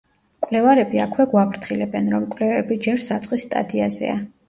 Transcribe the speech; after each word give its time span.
მკვლევარები 0.37 1.01
აქვე 1.03 1.27
გვაფრთხილებენ, 1.35 2.11
რომ 2.17 2.27
კვლევები 2.35 2.81
ჯერ 2.89 3.07
საწყის 3.11 3.51
სტადიაზეა. 3.53 4.23